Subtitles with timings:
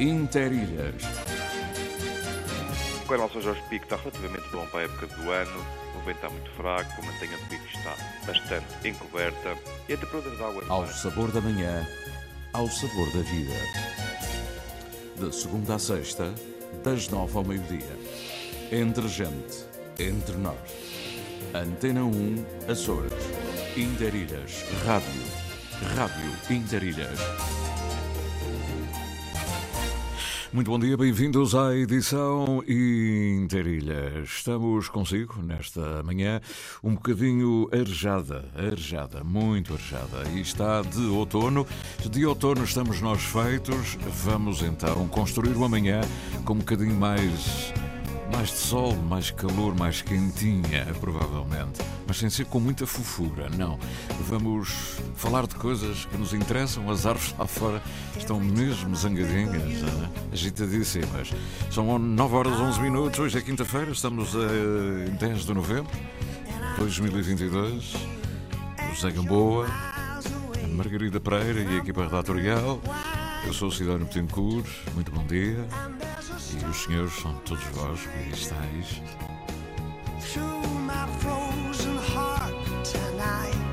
[0.00, 1.02] Interilhas.
[3.04, 5.66] O canal São Jorge Pico está relativamente bom para a época do ano.
[5.94, 7.96] O vento está muito fraco, a mantenha de pico está
[8.26, 9.56] bastante encoberta
[9.88, 11.86] e a temperatura da água é Ao sabor da manhã,
[12.52, 13.54] ao sabor da vida.
[15.16, 16.34] De segunda a sexta,
[16.82, 17.96] das nove ao meio-dia.
[18.72, 19.64] Entre gente,
[19.98, 20.58] entre nós.
[21.54, 23.12] Antena 1, Açores.
[23.76, 24.64] Interilhas.
[24.84, 25.22] Rádio.
[25.94, 27.63] Rádio Interilhas.
[30.54, 34.28] Muito bom dia, bem-vindos à edição Interilhas.
[34.28, 36.40] Estamos consigo nesta manhã
[36.80, 40.28] um bocadinho arejada, arejada, muito arejada.
[40.32, 41.66] E está de outono.
[42.08, 43.98] De outono estamos nós feitos.
[44.22, 46.02] Vamos então construir uma manhã
[46.44, 47.74] com um bocadinho mais
[48.34, 51.80] mais de sol, mais calor, mais quentinha, provavelmente.
[52.06, 53.78] Mas sem ser com muita fofura, não.
[54.28, 56.90] Vamos falar de coisas que nos interessam.
[56.90, 57.82] As árvores lá fora
[58.16, 61.32] estão mesmo zangadinhas, ah, agitadíssimas.
[61.70, 63.20] São 9 horas 11 minutos.
[63.20, 67.94] Hoje é quinta-feira, estamos a 10 de novembro de 2022.
[67.94, 69.68] O Zé Gamboa,
[70.70, 72.80] Margarida Pereira e a equipa redatorial.
[73.46, 74.66] Eu sou o Sidónio Betancourt.
[74.94, 75.64] Muito bom dia.
[76.34, 79.02] E os senhores são todos vós que estáis.
[80.20, 83.63] Through my frozen heart tonight,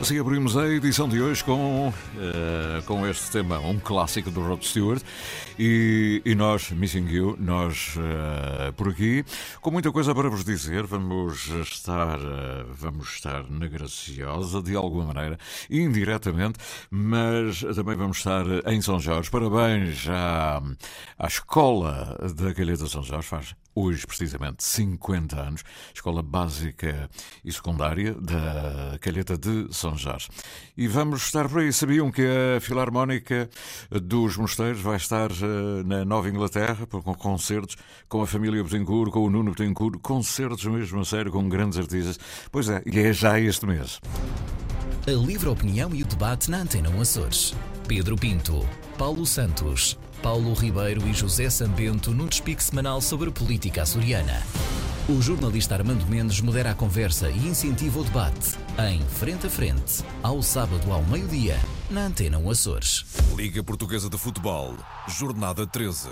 [0.00, 4.62] Assim abrimos a edição de hoje com, eh, com este tema, um clássico do Rod
[4.62, 5.02] Stewart.
[5.58, 9.22] E, e nós, Missing You, nós eh, por aqui,
[9.60, 15.12] com muita coisa para vos dizer, vamos estar, eh, vamos estar na Graciosa, de alguma
[15.12, 15.38] maneira,
[15.68, 16.58] indiretamente,
[16.90, 19.30] mas também vamos estar em São Jorge.
[19.30, 20.62] Parabéns à,
[21.18, 25.62] à Escola da Calheta São Jorge, faz hoje precisamente 50 anos,
[25.94, 27.08] Escola Básica
[27.44, 30.28] e Secundária da Calheta de São Jorge.
[30.76, 31.72] E vamos estar por aí.
[31.72, 33.48] Sabiam que a Filarmónica
[33.90, 37.76] dos Mosteiros vai estar eh, na Nova Inglaterra com concertos
[38.08, 42.18] com a família Betancourt, com o Nuno Betancourt, concertos mesmo a sério com grandes artistas.
[42.50, 44.00] Pois é, e é já este mês.
[45.06, 47.54] A livre opinião e o debate na Antena 1 Açores.
[47.88, 54.42] Pedro Pinto, Paulo Santos, Paulo Ribeiro e José Sambento num despique semanal sobre política açoriana.
[55.08, 60.04] O jornalista Armando Mendes modera a conversa e incentiva o debate em Frente a Frente,
[60.22, 61.58] ao sábado ao meio-dia,
[61.90, 63.06] na Antena 1 Açores.
[63.34, 64.76] Liga Portuguesa de Futebol,
[65.08, 66.10] Jornada 13.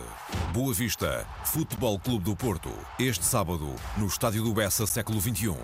[0.55, 2.71] Boa Vista, Futebol Clube do Porto.
[2.99, 5.55] Este sábado, no Estádio do Bessa, século XXI.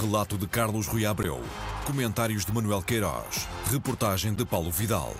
[0.00, 1.40] Relato de Carlos Rui Abreu.
[1.84, 3.46] Comentários de Manuel Queiroz.
[3.70, 5.14] Reportagem de Paulo Vidal.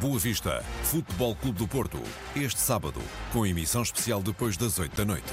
[0.00, 1.98] Boa Vista, Futebol Clube do Porto.
[2.34, 3.00] Este sábado,
[3.32, 5.32] com emissão especial depois das 8 da noite.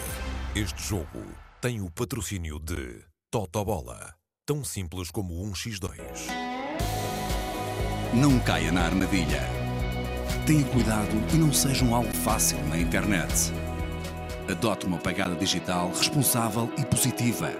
[0.55, 1.21] Este jogo
[1.59, 4.15] tem o patrocínio de Totobola.
[4.45, 5.91] Tão simples como um x2.
[8.13, 9.41] Não caia na armadilha.
[10.45, 13.51] Tenha cuidado e não seja um alvo fácil na internet.
[14.49, 17.51] Adote uma pegada digital responsável e positiva.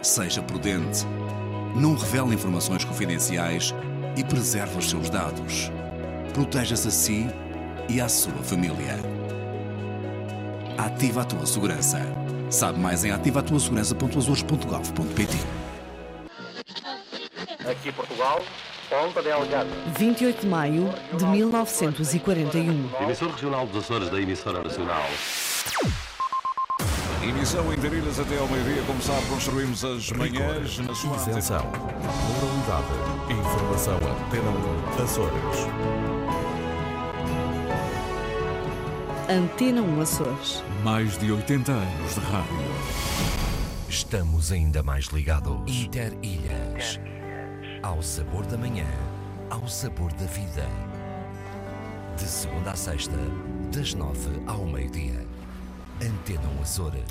[0.00, 1.04] Seja prudente.
[1.76, 3.74] Não revele informações confidenciais
[4.16, 5.70] e preserve os seus dados.
[6.32, 7.26] Proteja-se a si
[7.88, 8.96] e à sua família.
[10.78, 12.00] Ativa a tua segurança.
[12.50, 15.36] Sabe mais em ativatuasegurança.azores.gov.pt
[17.70, 18.40] Aqui Portugal,
[18.90, 19.68] Ponta Delgada.
[19.98, 22.90] 28 de maio de 1941.
[23.02, 25.04] Emissor regional dos Açores da emissora nacional.
[27.22, 28.82] Emissão em Darilhas até ao meio-dia.
[28.84, 31.64] Como sabe, construímos as manhãs na sua Isenção.
[32.34, 32.88] Moralidade.
[33.30, 34.50] Informação Antena
[34.98, 36.01] 1 Açores.
[39.32, 40.62] Antena 1 Açores.
[40.84, 42.54] Mais de 80 anos de rádio.
[43.88, 45.58] Estamos ainda mais ligados.
[45.66, 47.00] Interilhas.
[47.82, 48.86] Ao sabor da manhã,
[49.48, 50.68] ao sabor da vida.
[52.14, 53.16] De segunda a sexta,
[53.74, 55.26] das nove ao meio-dia.
[56.02, 57.02] Antena 1 Açores.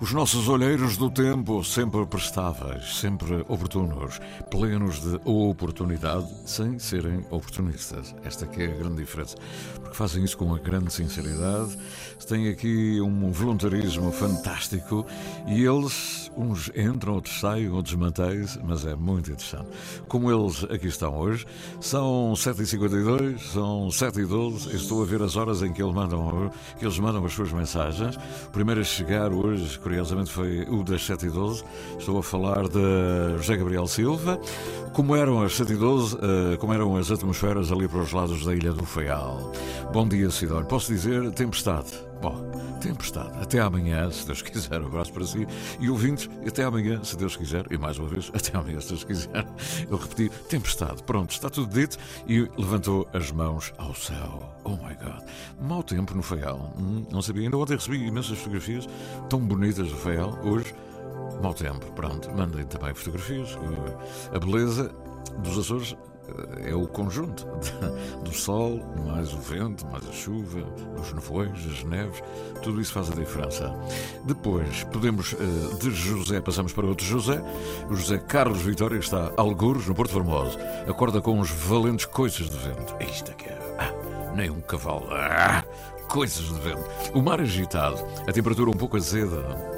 [0.00, 8.14] Os nossos olheiros do tempo, sempre prestáveis, sempre oportunos, plenos de oportunidade, sem serem oportunistas.
[8.24, 9.36] Esta que é a grande diferença.
[9.88, 11.76] Porque fazem isso com uma grande sinceridade,
[12.28, 15.06] têm aqui um voluntarismo fantástico
[15.46, 19.66] e eles, uns entram, outros saem, outros mantêm-se, mas é muito interessante.
[20.06, 21.46] Como eles aqui estão hoje,
[21.80, 26.98] são 7h52, são 7h12, estou a ver as horas em que eles mandam, que eles
[26.98, 28.16] mandam as suas mensagens.
[28.46, 31.64] O primeiro a chegar hoje, curiosamente, foi o das 7 e 12.
[31.98, 34.38] Estou a falar de José Gabriel Silva.
[34.92, 38.44] Como eram as 7 e 12, eh, como eram as atmosferas ali para os lados
[38.44, 39.52] da Ilha do Faial.
[39.92, 40.66] Bom dia, Sidónio.
[40.66, 41.88] Posso dizer tempestade?
[42.20, 43.30] Bom, tempestade.
[43.40, 44.82] Até amanhã, se Deus quiser.
[44.82, 45.46] Um abraço para si.
[45.80, 47.64] E ouvintes, até amanhã, se Deus quiser.
[47.70, 49.46] E mais uma vez, até amanhã, se Deus quiser.
[49.90, 51.02] Eu repeti, tempestade.
[51.04, 51.96] Pronto, está tudo dito.
[52.26, 54.54] E levantou as mãos ao céu.
[54.64, 55.24] Oh my God.
[55.60, 56.74] Mau tempo no Faial.
[56.78, 57.44] Hum, não sabia.
[57.44, 58.86] Ainda ontem recebi imensas fotografias
[59.30, 60.38] tão bonitas do Faial.
[60.44, 60.74] Hoje,
[61.42, 61.90] mau tempo.
[61.92, 63.54] Pronto, mandem também fotografias.
[63.54, 64.92] Uh, A beleza
[65.38, 66.07] dos Açores eh,
[66.64, 67.46] é o conjunto
[68.22, 70.60] do sol, mais o vento, mais a chuva,
[71.00, 72.22] os nevoeiros, as neves,
[72.62, 73.74] tudo isso faz a diferença.
[74.24, 77.42] Depois, podemos, eh, de José, passamos para outro José,
[77.88, 80.58] o José Carlos Vitória, está algures, no Porto Formoso,
[80.88, 82.96] acorda com uns valentes coices de vento.
[83.00, 83.58] Isto é que é.
[83.78, 85.06] Ah, nem um cavalo.
[85.10, 85.64] Ah,
[86.08, 86.84] coisas de vento.
[87.14, 89.77] O mar agitado, a temperatura um pouco azeda.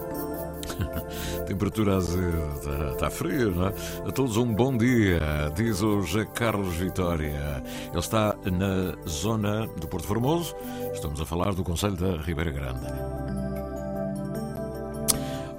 [1.47, 3.75] Temperatura azeda, está, frio, não é?
[4.07, 5.21] A todos um bom dia,
[5.55, 6.01] diz o
[6.35, 7.63] Carlos Vitória.
[7.91, 10.55] Ele está na zona do Porto Formoso,
[10.93, 12.87] estamos a falar do Conselho da Ribeira Grande.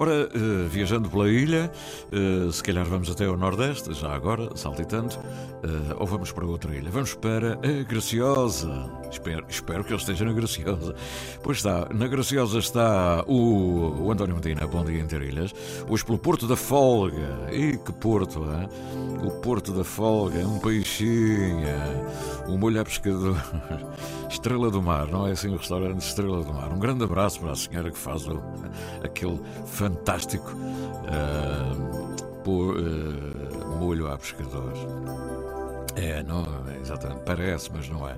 [0.02, 1.70] Ora, eh, viajando pela ilha,
[2.10, 5.14] eh, se calhar vamos até ao Nordeste, já agora, saltitando,
[5.62, 6.90] eh, ou vamos para outra ilha.
[6.90, 9.01] Vamos para a Graciosa.
[9.12, 10.94] Espero, espero que ele esteja na Graciosa.
[11.42, 15.54] Pois está, na Graciosa está o, o António Medina, bom dia Interilhas.
[15.86, 17.50] Hoje pelo Porto da Folga.
[17.52, 18.68] E que Porto, hein?
[19.22, 21.68] O Porto da Folga, um peixinho,
[22.48, 23.36] o molho a pescador.
[24.30, 26.72] Estrela do Mar, não é assim o restaurante Estrela do Mar.
[26.72, 28.42] Um grande abraço para a senhora que faz o,
[29.04, 30.50] aquele fantástico
[31.06, 31.74] ah,
[32.42, 34.72] por, ah, molho a pescador.
[35.94, 36.46] É, não,
[36.80, 38.16] exatamente, parece, mas não é.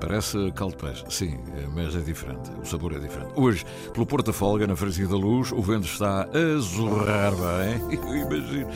[0.00, 1.38] Parece caldo de peixe, sim,
[1.74, 2.50] mas é diferente.
[2.60, 3.32] O sabor é diferente.
[3.34, 7.98] Hoje, pelo Porto da Folga, na Freguesia da Luz, o vento está a zurrar bem,
[8.20, 8.68] imagino.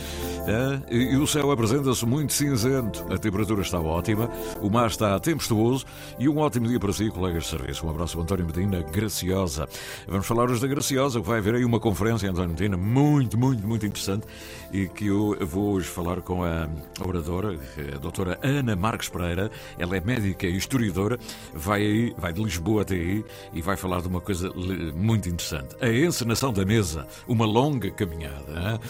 [0.46, 3.04] É, e o céu apresenta-se muito cinzento.
[3.12, 5.84] A temperatura está ótima, o mar está tempestuoso
[6.18, 7.86] e um ótimo dia para si, colegas de serviço.
[7.86, 9.68] Um abraço, António Medina, Graciosa.
[10.08, 13.66] Vamos falar hoje da Graciosa, que vai haver aí uma conferência, António Medina, muito, muito,
[13.66, 14.26] muito interessante
[14.72, 16.68] e que eu vou hoje falar com a
[17.04, 17.58] oradora,
[17.94, 19.50] a doutora Ana Marques Pereira.
[19.78, 21.18] Ela é médica e historiadora
[21.54, 24.50] vai aí, vai de Lisboa até aí e vai falar de uma coisa
[24.94, 25.76] muito interessante.
[25.80, 28.80] A encenação da mesa, uma longa caminhada.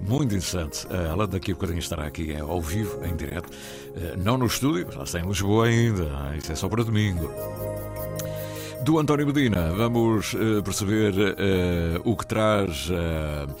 [0.00, 0.86] Muito interessante.
[0.90, 3.50] Ela daqui a bocadinho estará aqui é, ao vivo, em direto.
[4.18, 6.34] Não no estúdio, já está em Lisboa ainda.
[6.36, 7.30] Isso é só para domingo.
[8.82, 12.88] Do António Medina, vamos uh, perceber uh, o que traz.
[12.88, 13.52] Uh,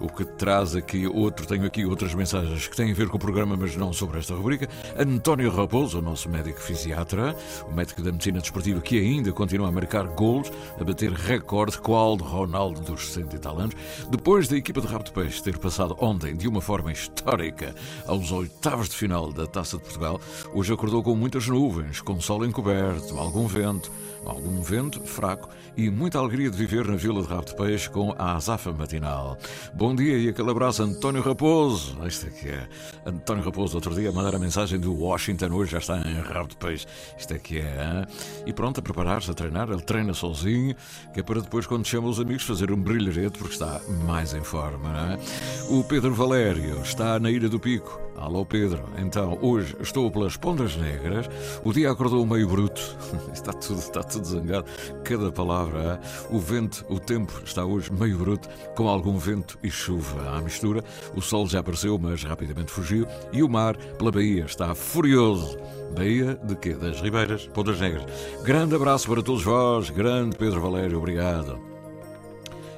[0.00, 3.20] o que traz aqui outro, tenho aqui outras mensagens que têm a ver com o
[3.20, 4.68] programa, mas não sobre esta rubrica.
[4.96, 7.34] António Raposo, o nosso médico fisiatra,
[7.68, 10.50] o médico da medicina desportiva que ainda continua a marcar golos,
[10.80, 13.74] a bater recorde qual de Ronaldo dos 60 e tal anos,
[14.10, 17.74] depois da equipa de Rabo de Peixe ter passado ontem de uma forma histórica
[18.06, 20.20] aos oitavos de final da Taça de Portugal,
[20.52, 23.90] hoje acordou com muitas nuvens, com sol encoberto, algum vento,
[24.24, 28.14] algum vento fraco e muita alegria de viver na Vila de Rabo de Peixe com
[28.18, 29.38] a azafa matinal.
[29.72, 31.96] Bom dia e aquele abraço, António Raposo.
[32.04, 32.68] Isto aqui é
[33.06, 36.56] António Raposo, outro dia, mandar a mensagem do Washington, hoje já está em Rabo de
[36.56, 36.86] Peixe.
[37.16, 38.06] Isto aqui é.
[38.44, 39.70] E pronto, a preparar-se, a treinar.
[39.70, 40.74] Ele treina sozinho,
[41.14, 44.42] que é para depois, quando chama os amigos, fazer um brilharete, porque está mais em
[44.42, 44.88] forma.
[44.88, 45.18] Não é?
[45.70, 48.07] O Pedro Valério está na Ilha do Pico.
[48.20, 51.30] Alô Pedro, então hoje estou pelas Pontas Negras,
[51.64, 52.80] o dia acordou meio bruto,
[53.32, 54.66] está tudo, está tudo zangado,
[55.04, 60.36] cada palavra, o vento, o tempo está hoje meio bruto, com algum vento e chuva
[60.36, 60.82] à mistura,
[61.14, 65.56] o sol já apareceu, mas rapidamente fugiu, e o mar, pela Bahia, está furioso.
[65.96, 66.74] Bahia de quê?
[66.74, 68.04] Das Ribeiras, Pontas Negras.
[68.42, 71.77] Grande abraço para todos vós, grande Pedro Valério, obrigado.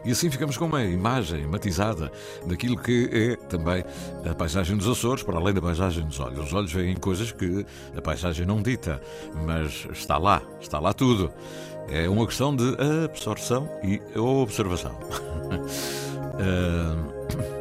[0.05, 2.11] E assim ficamos com uma imagem matizada
[2.47, 3.85] daquilo que é também
[4.29, 6.47] a paisagem dos Açores, para além da paisagem dos olhos.
[6.47, 7.67] Os olhos veem coisas que
[7.97, 9.01] a paisagem não dita,
[9.47, 11.33] mas está lá, está lá tudo.
[11.89, 14.93] É uma questão de absorção e observação.
[16.35, 17.51] uh...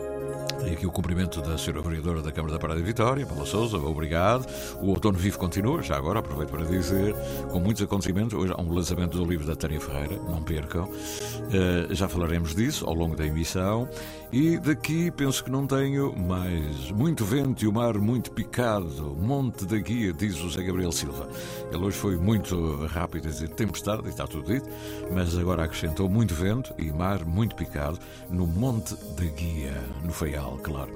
[0.69, 1.81] E aqui o cumprimento da Sra.
[1.81, 4.45] Vereadora da Câmara da Parada de Vitória, Paula Souza, obrigado.
[4.79, 7.15] O Outono Vivo continua, já agora aproveito para dizer,
[7.51, 8.37] com muitos acontecimentos.
[8.37, 10.83] Hoje há um lançamento do livro da Tânia Ferreira, não percam.
[10.83, 13.89] Uh, já falaremos disso ao longo da emissão.
[14.31, 19.17] E daqui penso que não tenho mais muito vento e o mar muito picado.
[19.19, 21.27] Monte da Guia, diz o José Gabriel Silva.
[21.71, 24.69] Ele hoje foi muito rápido a dizer tempestade, está tudo dito,
[25.11, 27.97] mas agora acrescentou muito vento e mar muito picado
[28.29, 30.91] no Monte da Guia, no Feial, claro.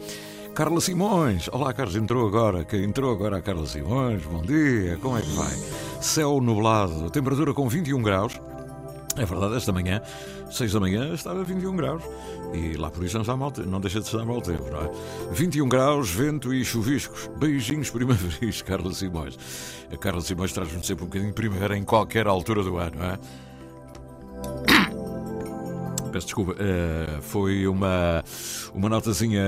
[0.53, 5.17] Carla Simões, olá Carlos, entrou agora, que entrou agora a Carla Simões, bom dia, como
[5.17, 5.53] é que vai?
[5.99, 8.39] Céu nublado, temperatura com 21 graus,
[9.15, 10.01] é verdade, esta manhã,
[10.51, 12.03] 6 da manhã, estava 21 graus.
[12.53, 14.91] E lá por isso não, está mal, não deixa de estar mau tempo, não é?
[15.31, 17.29] 21 graus, vento e chuviscos.
[17.37, 19.37] Beijinhos primaveris, Carla Simões.
[19.91, 23.05] A Carla Simões traz-nos sempre um bocadinho de primavera em qualquer altura do ano, não
[23.05, 23.19] é?
[26.13, 28.23] Peço desculpa, uh, foi uma,
[28.71, 29.43] uma notazinha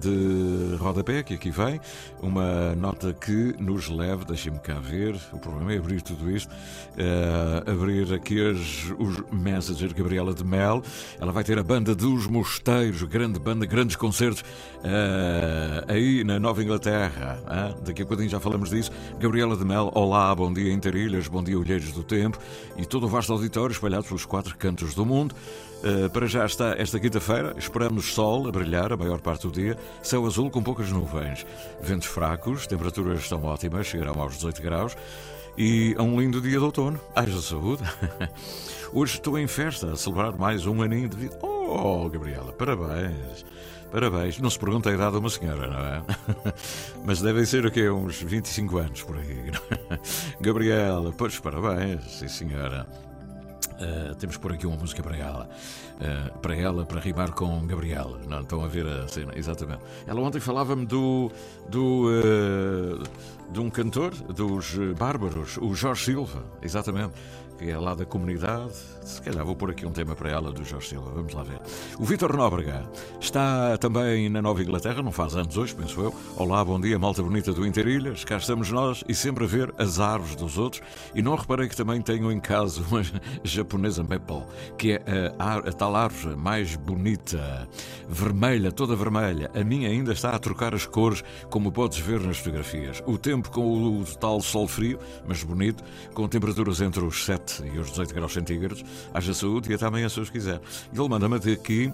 [0.00, 1.80] de rodapé que aqui vem,
[2.22, 7.68] uma nota que nos leva, deixem-me cá ver, o problema é abrir tudo isto, uh,
[7.68, 10.80] abrir aqui as, os Messager Gabriela de Mel,
[11.20, 16.62] ela vai ter a banda dos Mosteiros, grande banda, grandes concertos uh, aí na Nova
[16.62, 21.42] Inglaterra, daqui a bocadinho já falamos disso, Gabriela de Mel, olá, bom dia Interilhas, bom
[21.42, 22.38] dia Olheiros do Tempo
[22.76, 25.34] e todo o vasto auditório espalhado pelos quatro cantos do mundo.
[25.82, 29.76] Uh, para já está esta quinta-feira, esperamos sol a brilhar a maior parte do dia,
[30.02, 31.44] céu azul com poucas nuvens,
[31.82, 34.96] ventos fracos, temperaturas estão ótimas, chegarão aos 18 graus
[35.58, 37.00] e a um lindo dia de outono.
[37.14, 37.82] Haja saúde!
[38.92, 41.38] Hoje estou em festa a celebrar mais um aninho de vida.
[41.42, 43.44] Oh, Gabriela, parabéns!
[43.94, 44.40] Parabéns.
[44.40, 46.02] Não se pergunta a idade de uma senhora, não é?
[47.06, 47.88] Mas devem ser o quê?
[47.88, 49.52] Uns 25 anos por aí.
[50.40, 52.88] Gabriela, pois parabéns, sim senhora.
[53.74, 55.48] Uh, temos por aqui uma música para ela.
[55.96, 58.20] Uh, para ela, para rimar com Gabriela.
[58.28, 59.32] Não estão a ver a cena?
[59.36, 59.80] Exatamente.
[60.06, 61.30] Ela ontem falava-me do.
[61.68, 67.12] do uh, de um cantor dos Bárbaros, o Jorge Silva, exatamente.
[67.58, 68.72] Que é lá da comunidade.
[69.02, 71.60] Se calhar vou pôr aqui um tema para ela do Jorge Silva, vamos lá ver.
[71.98, 72.88] O Vítor Nóbrega
[73.20, 76.14] está também na Nova Inglaterra, não faz anos hoje, penso eu.
[76.36, 78.24] Olá, bom dia, malta bonita do Interilhas.
[78.24, 80.82] Cá estamos nós e sempre a ver as árvores dos outros.
[81.14, 83.02] E não reparei que também tenho em casa uma
[83.44, 84.42] japonesa maple,
[84.78, 87.68] que é a, a tal árvore mais bonita,
[88.08, 89.50] vermelha, toda vermelha.
[89.54, 93.02] A minha ainda está a trocar as cores, como podes ver nas fotografias.
[93.06, 95.84] O tempo com o tal sol frio, mas bonito,
[96.14, 98.84] com temperaturas entre os 7 e os 18 graus centígrados.
[99.12, 100.60] Haja saúde e até amanhã se os quiser.
[100.92, 101.92] Ele manda-me até aqui,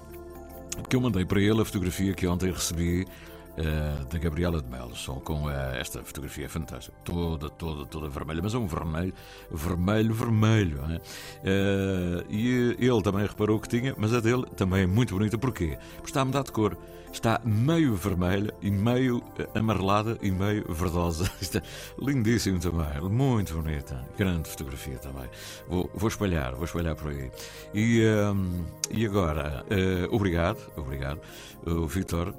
[0.76, 3.07] porque eu mandei para ele a fotografia que ontem recebi
[3.57, 8.40] eh, da Gabriela de Melo, só com eh, esta fotografia fantástica, toda, toda, toda vermelha,
[8.42, 9.12] mas é um vermelho,
[9.50, 10.80] vermelho, vermelho.
[11.45, 15.76] Eh, e ele também reparou que tinha, mas a dele também é muito bonita, porquê?
[15.97, 16.76] Porque está a mudar de cor.
[17.12, 21.31] Está meio vermelha e meio eh, amarelada e meio verdosa.
[21.40, 21.62] Isto é
[22.00, 24.07] lindíssimo também, muito bonita.
[24.17, 25.29] Grande fotografia também.
[25.69, 27.31] Vou, vou espalhar, vou espalhar por aí.
[27.75, 31.21] E, ehm, e agora, eh, obrigado, obrigado,
[31.67, 32.35] o Vitor.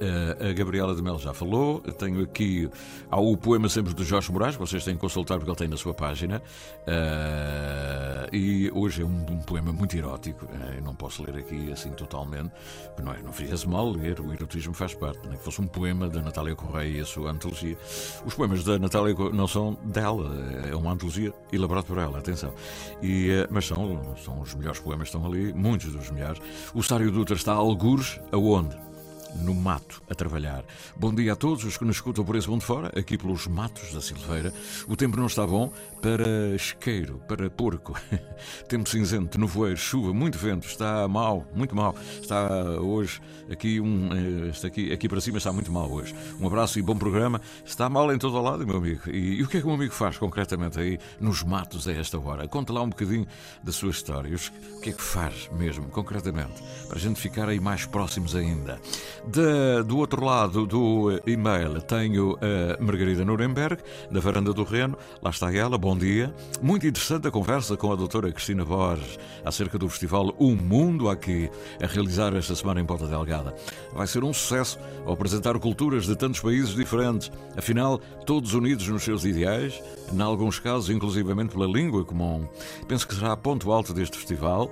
[0.00, 1.80] Uh, a Gabriela de Melo já falou.
[1.98, 2.70] Tenho aqui
[3.10, 5.76] há o poema sempre do Jorge Moraes, vocês têm que consultar porque ele tem na
[5.76, 6.42] sua página.
[6.86, 10.46] Uh, e hoje é um, um poema muito erótico.
[10.46, 12.50] Uh, eu não posso ler aqui assim totalmente,
[12.96, 15.20] porque não, é, não fizesse mal ler, o erotismo faz parte.
[15.28, 17.76] Nem que fosse um poema da Natália Correia e a sua antologia.
[18.24, 20.30] Os poemas da Natália não são dela,
[20.66, 22.54] é uma antologia elaborada por ela, atenção.
[23.02, 26.40] E, mas são, são os melhores poemas, estão ali, muitos dos melhores.
[26.74, 28.89] O Sário Dutra está a algures, aonde?
[29.36, 30.64] No mato a trabalhar.
[30.96, 33.92] Bom dia a todos os que nos escutam por esse mundo fora, aqui pelos matos
[33.92, 34.52] da Silveira.
[34.88, 37.98] O tempo não está bom para esqueiro, para porco.
[38.68, 41.94] tempo cinzento, nevoeiro, chuva, muito vento, está mal, muito mal.
[42.20, 42.48] Está
[42.80, 43.20] hoje
[43.50, 46.14] aqui um eh, está aqui, aqui para cima está muito mal hoje.
[46.40, 47.40] Um abraço e bom programa.
[47.64, 49.10] Está mal em todo o lado, meu amigo.
[49.10, 51.92] E, e o que é que o meu amigo faz concretamente aí nos matos a
[51.92, 52.46] esta hora?
[52.48, 53.26] Conta lá um bocadinho
[53.62, 54.34] da sua história.
[54.76, 58.80] O que é que faz mesmo, concretamente, para a gente ficar aí mais próximos ainda.
[59.26, 64.96] Da- do outro lado do e-mail tenho a Margarida Nuremberg, da Varanda do Reno.
[65.22, 66.34] Lá está ela, bom dia.
[66.62, 71.50] Muito interessante a conversa com a doutora Cristina Borges acerca do festival O Mundo aqui,
[71.82, 73.54] a realizar esta semana em Ponta Delgada.
[73.92, 77.30] Vai ser um sucesso ao apresentar culturas de tantos países diferentes.
[77.56, 79.80] Afinal, todos unidos nos seus ideais,
[80.12, 82.48] em alguns casos, inclusivamente pela língua comum.
[82.88, 84.70] Penso que será ponto alto deste festival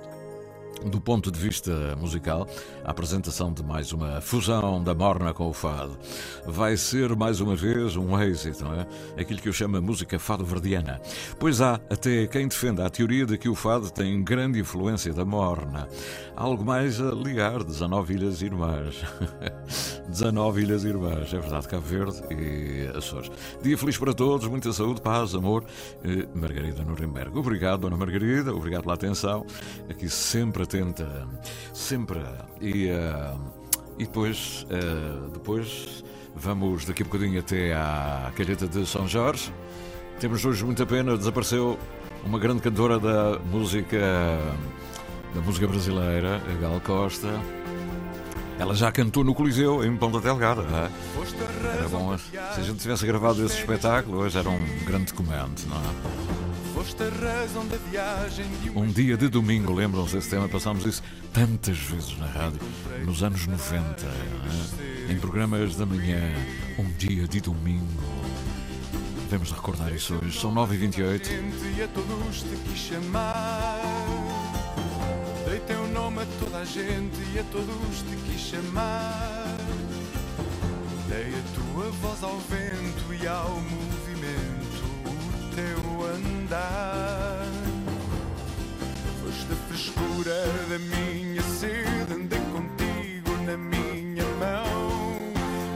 [0.85, 2.47] do ponto de vista musical,
[2.83, 5.97] a apresentação de mais uma fusão da morna com o fado.
[6.45, 8.87] Vai ser, mais uma vez, um êxito, não é?
[9.19, 11.01] Aquilo que eu chamo a música fado-verdiana.
[11.37, 15.25] Pois há até quem defenda a teoria de que o fado tem grande influência da
[15.25, 15.87] morna.
[16.35, 19.03] Algo mais a ligar 19 Ilhas Irmãs.
[20.07, 23.31] 19 Ilhas Irmãs, é verdade, Cabo Verde e Açores.
[23.61, 25.63] Dia feliz para todos, muita saúde, paz, amor.
[26.03, 27.37] Eh, Margarida Nuremberg.
[27.37, 29.45] Obrigado, Dona Margarida, obrigado pela atenção.
[29.89, 31.27] Aqui sempre atenta,
[31.73, 32.19] sempre.
[32.61, 33.33] E, eh,
[33.97, 36.03] e depois, eh, depois
[36.35, 39.51] vamos daqui a bocadinho até à calheta de São Jorge.
[40.19, 41.79] Temos hoje muita pena, desapareceu
[42.23, 43.97] uma grande cantora da música
[45.33, 47.27] da música brasileira, a Gal Costa.
[48.57, 50.63] Ela já cantou no Coliseu, em Ponta Delgada.
[50.63, 51.77] é?
[51.77, 55.77] Era bom, se a gente tivesse gravado esse espetáculo, hoje era um grande documento, não
[55.77, 56.48] é?
[58.73, 60.47] Um dia de domingo, lembram-se desse tema?
[60.47, 62.59] Passámos isso tantas vezes na rádio,
[63.05, 65.11] nos anos 90, não é?
[65.11, 66.33] em programas da manhã.
[66.77, 67.85] Um dia de domingo.
[69.23, 70.39] Devemos recordar isso hoje.
[70.39, 71.29] São 9h28.
[71.77, 73.81] e a todos te quis chamar.
[75.49, 79.57] Dei teu nome a toda a gente e a todos te quis chamar.
[81.09, 83.98] Dei a tua voz ao vento e ao movimento, o
[85.59, 87.45] teu andar.
[89.21, 95.19] Foste a frescura da minha sede, andei contigo na minha mão.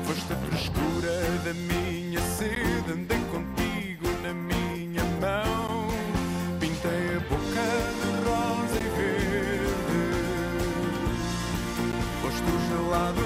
[0.06, 5.88] Foste a frescura da minha sede, andei contigo na minha mão.
[6.60, 7.68] Pintei a boca
[8.00, 10.02] de rosa e verde.
[12.22, 13.23] Foste o gelado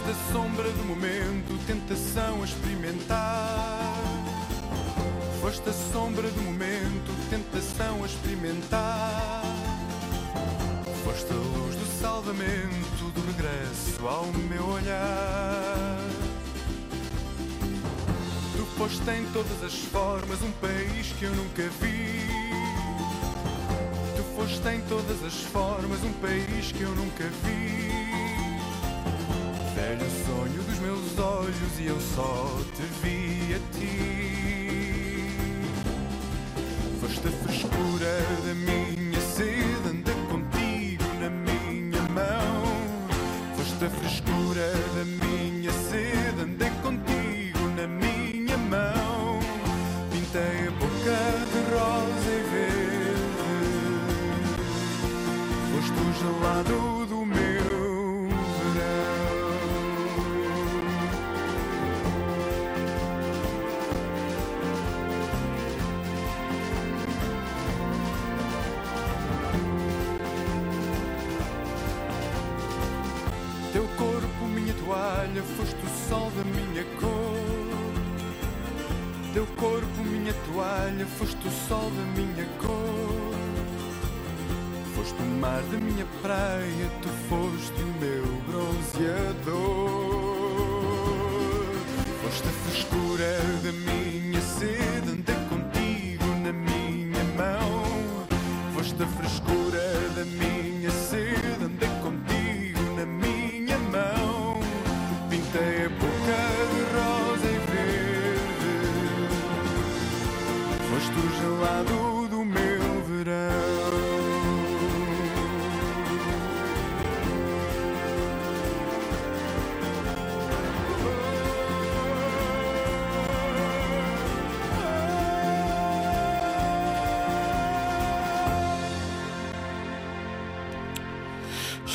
[0.00, 3.94] Foste a sombra do momento, tentação a experimentar.
[5.42, 9.42] Foste a sombra do momento, tentação a experimentar.
[11.04, 15.98] Foste a luz do salvamento, do regresso ao meu olhar.
[18.56, 22.26] Tu foste em todas as formas um país que eu nunca vi.
[24.16, 27.89] Tu foste em todas as formas um país que eu nunca vi.
[30.80, 35.30] Meus olhos e eu só te vi a ti.
[37.00, 38.69] Foste a frescura da minha
[79.32, 83.32] Teu corpo, minha toalha, foste o sol da minha cor.
[84.96, 89.60] Foste o mar da minha praia, tu foste o meu bronzeador.
[92.22, 98.26] Foste a frescura da minha sede, andei contigo na minha mão.
[98.74, 100.69] Foste a frescura da minha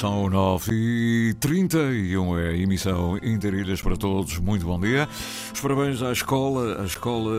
[0.06, 4.38] São 9 e 31 é a emissão Interilhas para todos.
[4.38, 5.10] Muito bom dia.
[5.56, 7.32] Os parabéns à escola, a escola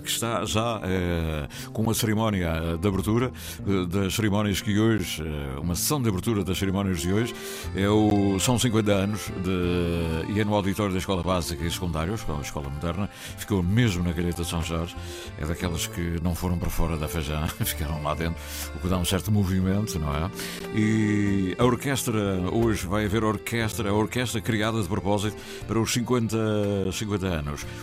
[0.00, 3.32] que está já eh, com uma cerimónia de abertura
[3.66, 7.34] eh, das cerimónias que hoje, eh, uma sessão de abertura das cerimónias de hoje,
[7.74, 12.12] é o, são 50 anos de, e é no auditório da Escola Básica e Secundária,
[12.12, 14.94] a Escola Moderna, ficou mesmo na Calheta de São Jorge.
[15.36, 18.40] É daquelas que não foram para fora da Feijão, ficaram lá dentro,
[18.76, 20.30] o que dá um certo movimento, não é?
[20.72, 26.92] E a orquestra, hoje vai haver orquestra, a orquestra criada de propósito para os 50,
[26.92, 27.33] 50 anos.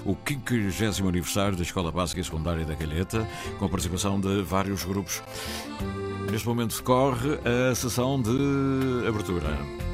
[0.06, 4.84] O 50 aniversário da Escola Básica e Secundária da Calheta, com a participação de vários
[4.84, 5.22] grupos.
[6.32, 9.91] Neste momento decorre a sessão de abertura.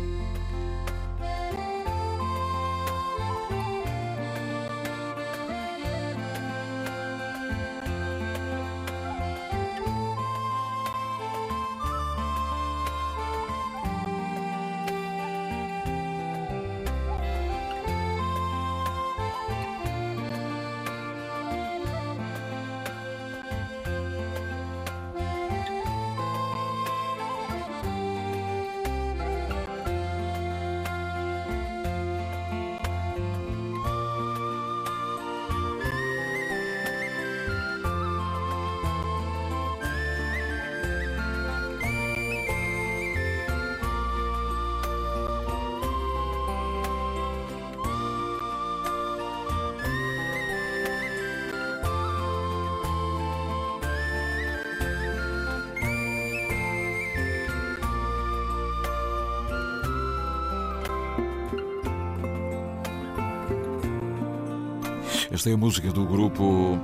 [65.38, 66.80] Esta é a música do grupo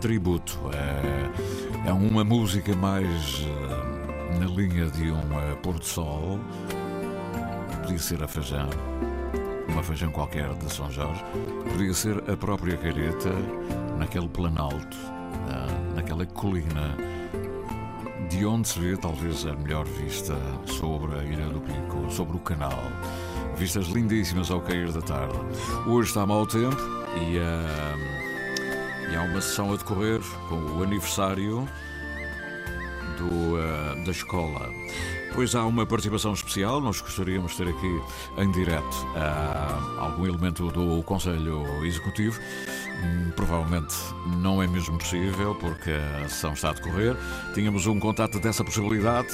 [0.00, 0.58] Tributo.
[0.74, 6.40] É, é uma música mais eh, na linha de um eh, pôr do sol.
[7.80, 8.68] Podia ser a Feijão,
[9.68, 11.22] uma Feijão qualquer de São Jorge.
[11.70, 13.30] Podia ser a própria Calheta,
[14.00, 14.96] naquele planalto,
[15.46, 16.96] na- naquela colina,
[18.30, 20.34] de onde se vê talvez a melhor vista
[20.66, 22.82] sobre a Ilha do Pico, sobre o canal.
[23.56, 25.38] Vistas lindíssimas ao cair da tarde.
[25.86, 26.76] Hoje está mau tempo
[27.16, 27.96] e, ah,
[29.10, 31.68] e há uma sessão a decorrer com o aniversário
[33.18, 34.68] do, ah, da escola.
[35.34, 38.02] Pois há uma participação especial, nós gostaríamos de ter aqui
[38.38, 42.38] em direto ah, algum elemento do Conselho Executivo.
[43.02, 43.94] Hum, Provavelmente
[44.40, 47.16] não é mesmo possível porque a sessão está a decorrer.
[47.54, 49.32] Tínhamos um contato dessa possibilidade,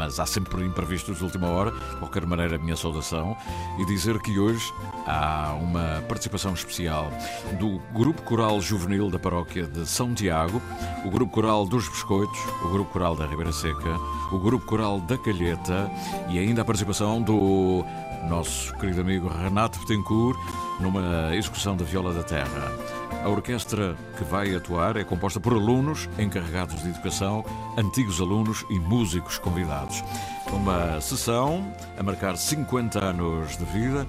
[0.00, 1.70] mas há sempre imprevistos de última hora.
[1.72, 3.36] De qualquer maneira, a minha saudação
[3.78, 4.72] e dizer que hoje
[5.06, 7.12] há uma participação especial
[7.58, 10.62] do Grupo Coral Juvenil da Paróquia de São Tiago,
[11.04, 13.94] o Grupo Coral dos Biscoitos, o Grupo Coral da Ribeira Seca,
[14.32, 15.90] o Grupo Coral da Calheta
[16.30, 17.84] e ainda a participação do
[18.26, 20.38] nosso querido amigo Renato Betancourt
[20.80, 22.99] numa execução da Viola da Terra.
[23.22, 27.44] A orquestra que vai atuar é composta por alunos encarregados de educação,
[27.76, 30.02] antigos alunos e músicos convidados.
[30.50, 34.06] Uma sessão a marcar 50 anos de vida.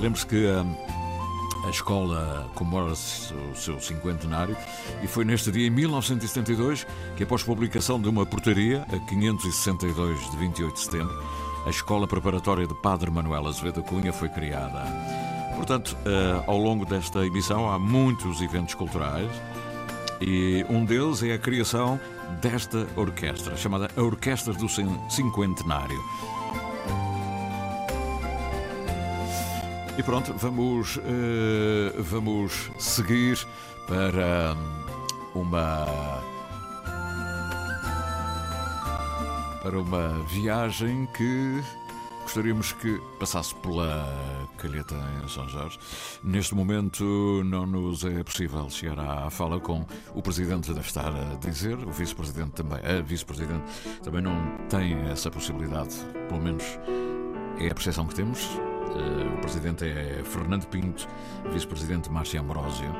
[0.00, 0.76] Lembre-se que hum,
[1.66, 2.96] a escola comemora o
[3.56, 4.56] seu cinquentenário
[5.02, 10.36] e foi neste dia, em 1972, que após publicação de uma portaria, a 562 de
[10.36, 11.22] 28 de setembro,
[11.66, 15.31] a Escola Preparatória de Padre Manuel Azevedo Cunha foi criada.
[15.56, 19.30] Portanto, eh, ao longo desta emissão há muitos eventos culturais
[20.20, 22.00] e um deles é a criação
[22.40, 26.00] desta orquestra, chamada a Orquestra do Cinquentenário.
[29.98, 31.00] E pronto, vamos, uh,
[31.98, 33.38] vamos seguir
[33.86, 34.56] para
[35.34, 35.86] uma
[39.62, 41.62] para uma viagem que
[42.22, 44.06] gostaríamos que passasse pela
[44.58, 45.78] Calheta em São Jorge.
[46.22, 47.04] Neste momento
[47.44, 51.90] não nos é possível chegar à fala com o Presidente deve estar a dizer, o
[51.90, 53.64] Vice-Presidente também, a Vice-Presidente
[54.02, 54.34] também não
[54.68, 55.94] tem essa possibilidade,
[56.28, 56.64] pelo menos
[57.58, 58.40] é a percepção que temos.
[58.94, 61.08] Eh, o Presidente é Fernando Pinto,
[61.52, 62.92] Vice-Presidente Márcia Ambrosio.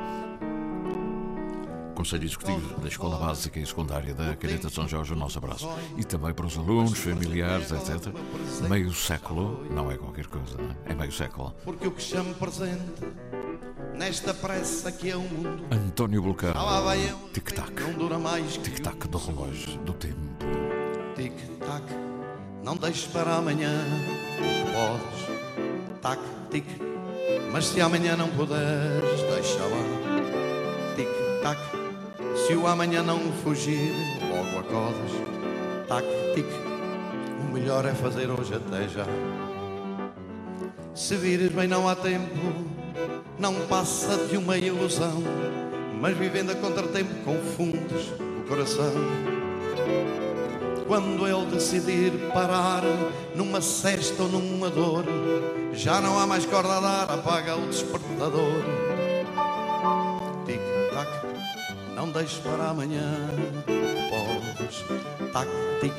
[1.93, 5.69] Conselho Executivo da Escola Básica e Secundária da Calheta de São Jorge, o nosso abraço.
[5.97, 8.13] E também para os alunos, familiares, etc.
[8.67, 10.91] Meio século, não é qualquer coisa, é?
[10.91, 11.53] é meio século.
[11.63, 13.03] Porque o que chamo presente
[13.95, 15.63] nesta pressa que é o mundo.
[15.71, 16.59] António Bulcaro,
[17.31, 17.81] tic-tac.
[17.81, 18.57] Não dura mais.
[18.57, 20.17] Tic-tac do relógio, do tempo.
[21.15, 21.83] Tic-tac,
[22.63, 23.71] não deixes para amanhã.
[24.73, 26.01] Podes.
[26.01, 26.65] Tac-tic,
[27.51, 30.95] mas se amanhã não puderes, deixa lá.
[30.95, 31.82] Tic-tac.
[32.35, 33.93] Se o amanhã não fugir,
[34.27, 35.11] logo acordas.
[35.87, 36.45] Tac, tic.
[37.39, 39.05] O melhor é fazer hoje até já.
[40.95, 42.35] Se vires bem, não há tempo.
[43.37, 45.23] Não passa de uma ilusão.
[46.01, 48.91] Mas vivendo a contratempo, confundes o coração.
[50.87, 52.81] Quando ele decidir parar
[53.35, 55.05] numa cesta ou numa dor,
[55.71, 58.61] já não há mais corda a dar, apaga o despertador.
[60.45, 61.42] Tic-tac
[61.95, 63.01] não deixes para amanhã.
[64.09, 64.83] Podes,
[65.31, 65.47] tac,
[65.79, 65.93] tic,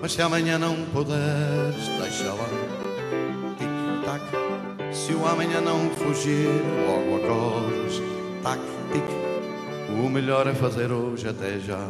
[0.00, 2.48] mas se amanhã não puderes, deixa lá.
[3.58, 6.48] Tic, tac, se o amanhã não fugir,
[6.86, 8.00] logo acordes.
[8.42, 8.60] Tac,
[8.92, 9.04] tic,
[9.88, 11.88] o melhor é fazer hoje até já.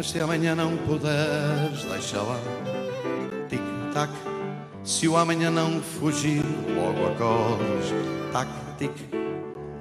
[0.00, 2.40] Mas se amanhã não puderes, deixa lá.
[3.50, 3.60] Tic,
[3.92, 4.10] tac,
[4.82, 6.42] se o amanhã não fugir,
[6.74, 7.92] logo acordes.
[8.32, 8.94] Tac, tic,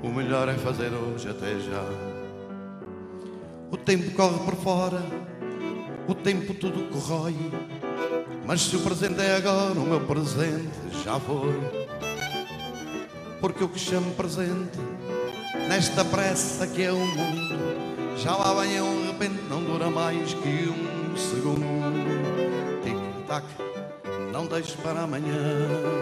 [0.04, 1.86] o melhor é fazer hoje até já.
[3.72, 5.02] O tempo corre por fora,
[6.06, 7.38] o tempo tudo corrói.
[8.46, 10.68] Mas se o presente é agora, o meu presente
[11.02, 11.58] já foi.
[13.40, 14.80] Porque o que chamo presente
[15.70, 17.89] nesta pressa que é o mundo.
[18.22, 21.64] Já lá vem um repente, não dura mais que um segundo.
[22.84, 23.46] Tic-tac,
[24.34, 25.38] não deixes para amanhã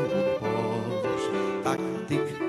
[0.09, 1.63] o podes.
[1.63, 2.41] Tac-tic,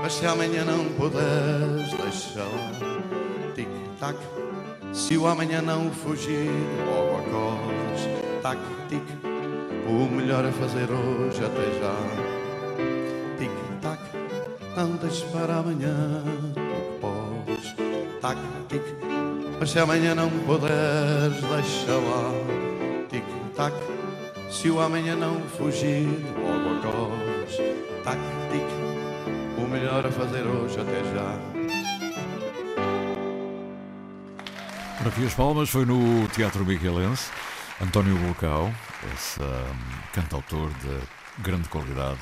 [0.00, 3.52] mas se amanhã não puderes, deixa lá.
[3.56, 4.16] Tic-tac,
[4.92, 6.48] se o amanhã não fugir,
[6.86, 8.08] logo acordes.
[8.42, 9.02] Tac-tic,
[9.88, 11.96] o melhor é fazer hoje até já.
[13.38, 14.00] Tic-tac,
[14.76, 16.22] não deixes para amanhã
[18.26, 18.82] tac, tic.
[19.60, 22.32] Mas se amanhã não puderes, deixa lá,
[23.08, 23.74] tic, tac.
[24.50, 27.56] Se o amanhã não fugir, logo acordes,
[28.02, 28.18] tac,
[28.50, 28.66] tic.
[29.58, 31.38] O melhor a fazer hoje até já.
[34.98, 37.30] Para palmas foi no Teatro Miguelense,
[37.80, 38.74] António Bulcão,
[39.14, 42.18] esse um, cantautor de grande qualidade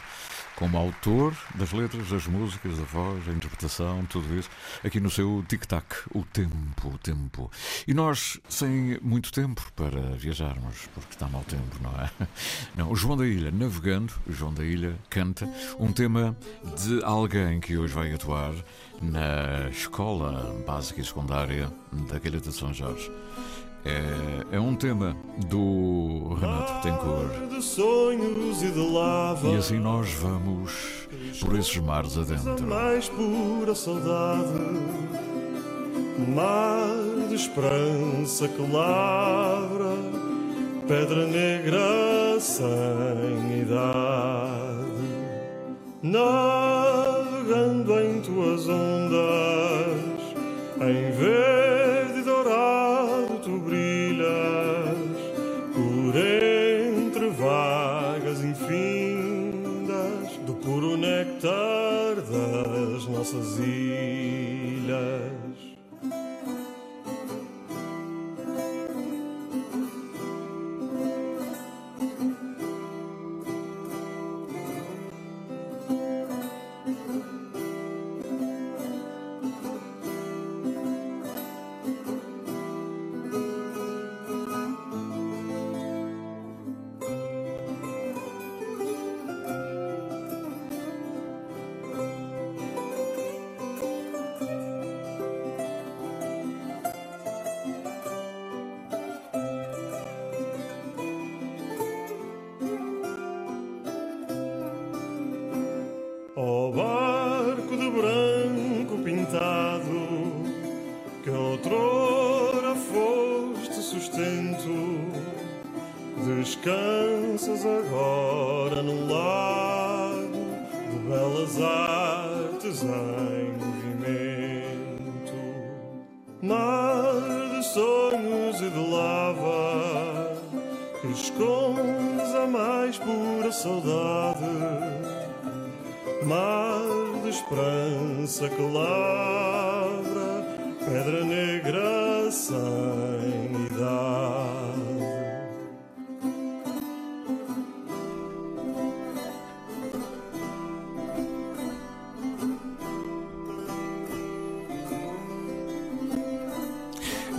[0.57, 4.49] como autor das letras, das músicas, da voz, da interpretação, tudo isso,
[4.85, 7.51] aqui no seu tic-tac, o tempo, o tempo.
[7.87, 12.11] E nós, sem muito tempo para viajarmos, porque está mau tempo, não é?
[12.77, 16.37] Não, o João da Ilha, navegando, o João da Ilha canta um tema
[16.77, 18.53] de alguém que hoje vai atuar
[19.01, 21.71] na escola básica e secundária
[22.09, 23.11] da Calheta de São Jorge.
[23.85, 25.17] É, é um tema
[25.47, 27.49] do Renato Betancourt.
[27.49, 29.49] De sonhos e de lava.
[29.49, 31.07] E assim nós vamos
[31.41, 32.67] por esses mares adentro.
[32.67, 34.49] mais pura saudade.
[36.35, 40.25] Mar de esperança que lavra
[40.87, 45.05] pedra negra sem idade,
[46.03, 49.97] navegando em tuas ondas,
[50.81, 51.74] em verde
[63.25, 65.44] nossas ilhas.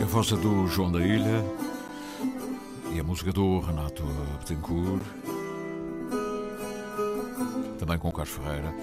[0.01, 1.43] A voz é do João da Ilha
[2.93, 4.03] e a música do Renato
[4.39, 5.01] Betancourt,
[7.79, 8.73] também com o Carlos Ferreira.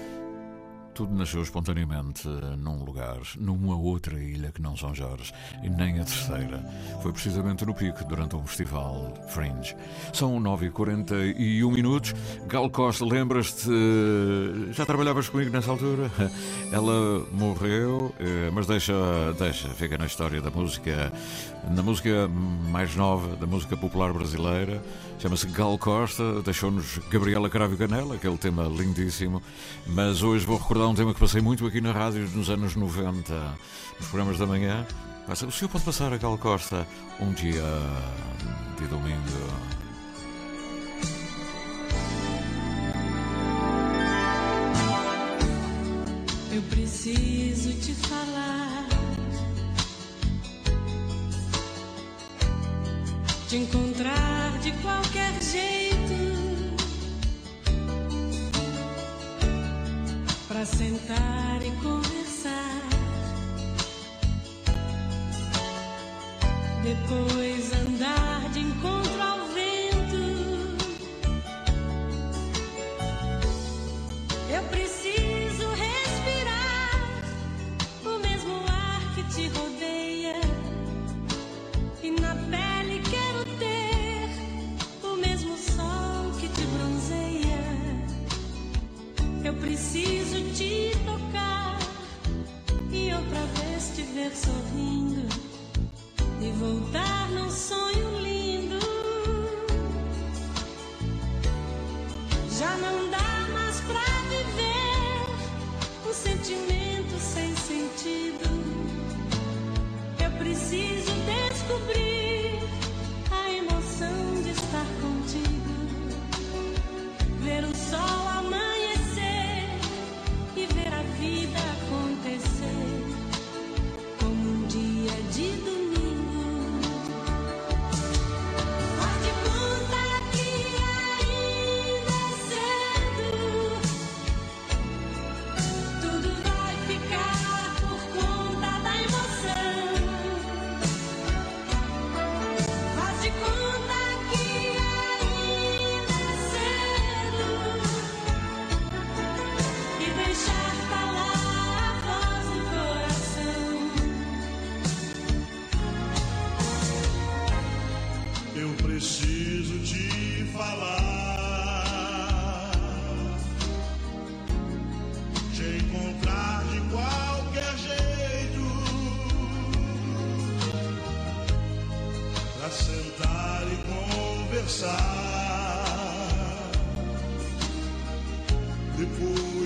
[0.93, 2.27] Tudo nasceu espontaneamente
[2.57, 6.63] num lugar, numa outra ilha que não São Jorge, e nem a terceira.
[7.01, 9.75] Foi precisamente no Pico, durante um festival Fringe.
[10.13, 12.13] São 9h41 minutos.
[12.47, 13.69] Gal Costa, lembras-te.
[14.71, 16.11] Já trabalhavas comigo nessa altura?
[16.71, 18.93] Ela morreu, eh, mas deixa,
[19.37, 21.11] deixa, fica na história da música,
[21.69, 22.27] na música
[22.69, 24.81] mais nova, da música popular brasileira.
[25.19, 29.41] Chama-se Gal Costa, deixou-nos Gabriela Cravo Canela, aquele tema lindíssimo.
[29.87, 33.33] Mas hoje vou recordar um tema que passei muito aqui na rádio nos anos 90,
[33.99, 34.85] nos programas da manhã.
[35.27, 36.87] O senhor pode passar a Gal Costa
[37.19, 37.63] um dia
[38.77, 39.17] de domingo.
[46.51, 48.87] Eu preciso te falar,
[53.47, 55.82] te encontrar de qualquer jeito,
[60.65, 62.81] sentar e conversar,
[66.83, 68.32] depois andar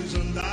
[0.08, 0.47] Depois andar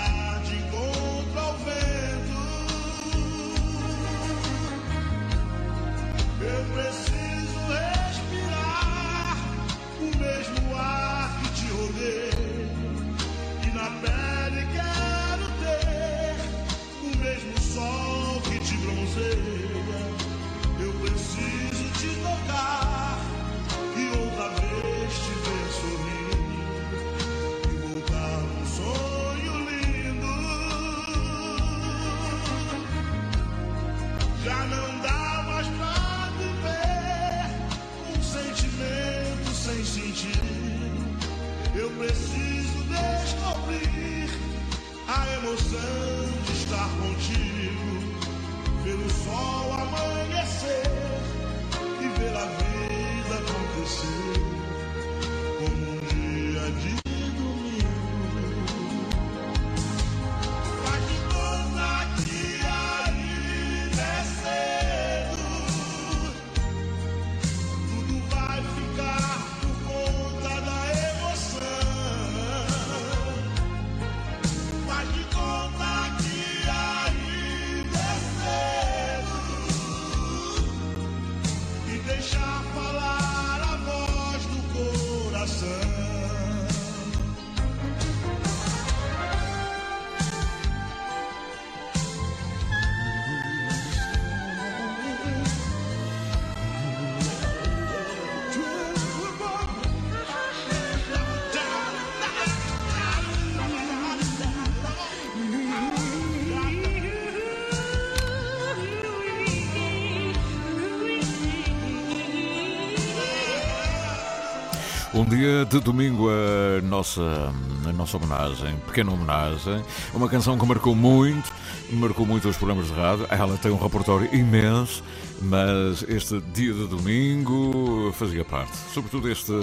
[115.26, 117.52] dia de domingo, a nossa,
[117.88, 121.52] a nossa homenagem, pequena homenagem, uma canção que marcou muito,
[121.92, 123.26] marcou muito os programas de rádio.
[123.30, 125.04] Ela tem um repertório imenso,
[125.42, 128.76] mas este dia de domingo fazia parte.
[128.94, 129.54] Sobretudo este,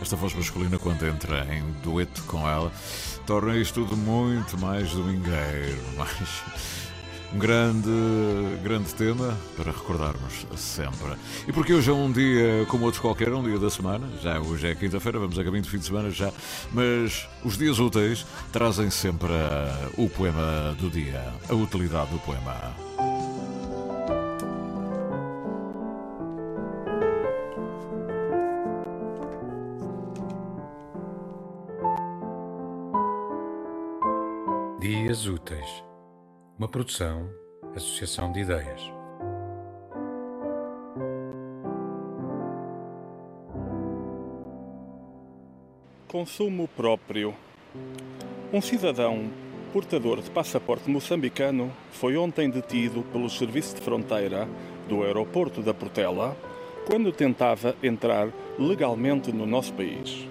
[0.00, 2.70] esta voz masculina, quando entra em dueto com ela,
[3.26, 6.87] torna isto tudo muito mais domingueiro, mais.
[7.32, 7.90] Um grande,
[8.62, 11.14] grande tema para recordarmos sempre.
[11.46, 14.68] E porque hoje é um dia como outros qualquer, um dia da semana, já hoje
[14.68, 16.32] é quinta-feira, vamos a caminho de fim de semana já,
[16.72, 22.74] mas os dias úteis trazem sempre ah, o poema do dia, a utilidade do poema.
[34.80, 35.87] Dias Úteis,
[36.58, 37.30] uma produção,
[37.76, 38.82] associação de ideias.
[46.08, 47.32] Consumo próprio.
[48.52, 49.30] Um cidadão
[49.72, 54.48] portador de passaporte moçambicano foi ontem detido pelo Serviço de Fronteira
[54.88, 56.36] do aeroporto da Portela
[56.86, 60.26] quando tentava entrar legalmente no nosso país.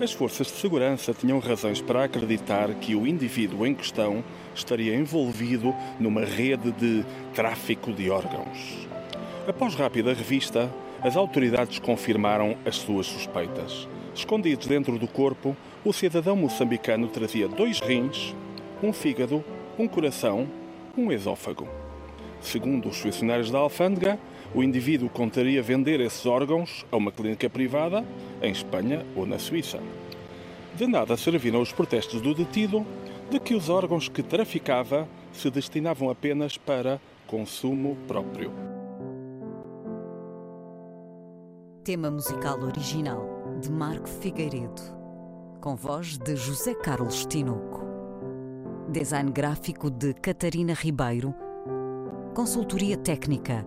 [0.00, 5.72] As forças de segurança tinham razões para acreditar que o indivíduo em questão estaria envolvido
[6.00, 8.88] numa rede de tráfico de órgãos.
[9.46, 10.68] Após rápida revista,
[11.00, 13.86] as autoridades confirmaram as suas suspeitas.
[14.12, 18.34] Escondidos dentro do corpo, o cidadão moçambicano trazia dois rins,
[18.82, 19.44] um fígado,
[19.78, 20.48] um coração,
[20.98, 21.68] um esófago.
[22.40, 24.18] Segundo os funcionários da alfândega,
[24.54, 28.04] o indivíduo contaria vender esses órgãos a uma clínica privada,
[28.40, 29.80] em Espanha ou na Suíça.
[30.76, 32.86] De nada serviram os protestos do detido
[33.30, 38.52] de que os órgãos que traficava se destinavam apenas para consumo próprio.
[41.82, 44.82] Tema musical original de Marco Figueiredo,
[45.60, 47.82] com voz de José Carlos Tinoco.
[48.88, 51.34] Design gráfico de Catarina Ribeiro.
[52.34, 53.66] Consultoria técnica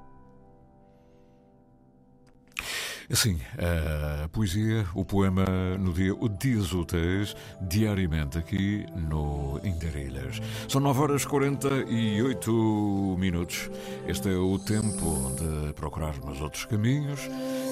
[3.11, 5.43] Assim, a poesia, o poema
[5.77, 10.39] no dia, o Dias Úteis, diariamente aqui no Interilhas.
[10.69, 13.69] São 9 horas 48 minutos.
[14.07, 17.19] Este é o tempo de procurarmos outros caminhos